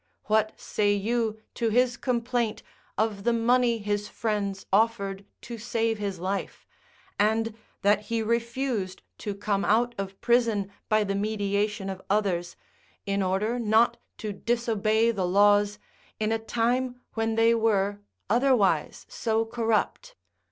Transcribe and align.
What 0.23 0.59
say 0.59 0.95
you 0.95 1.37
to 1.53 1.69
his 1.69 1.95
complaint 1.95 2.63
of 2.97 3.23
the 3.23 3.33
money 3.33 3.77
his 3.77 4.07
friends 4.09 4.65
offered 4.73 5.25
to 5.41 5.59
save 5.59 5.99
his 5.99 6.17
life, 6.17 6.65
and 7.19 7.53
that 7.83 8.05
he 8.09 8.23
refused 8.23 9.03
to 9.19 9.35
come 9.35 9.63
out 9.63 9.93
of 9.99 10.19
prison 10.19 10.71
by 10.89 11.03
the 11.03 11.13
mediation 11.13 11.87
of 11.87 12.01
others, 12.09 12.55
in 13.05 13.21
order 13.21 13.59
not 13.59 13.97
to 14.17 14.33
disobey 14.33 15.11
the 15.11 15.27
laws 15.27 15.77
in 16.19 16.31
a 16.31 16.39
time 16.39 16.99
when 17.13 17.35
they 17.35 17.53
were 17.53 17.99
otherwise 18.27 19.05
so 19.07 19.45
corrupt? 19.45 20.15